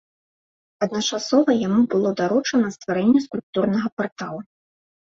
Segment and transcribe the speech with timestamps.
[0.85, 4.41] Адначасова яму было даручана стварэнне скульптурнага партала.